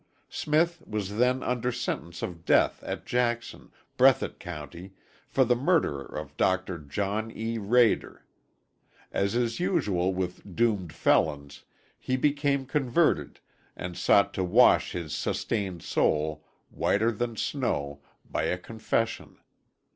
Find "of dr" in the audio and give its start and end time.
6.03-6.79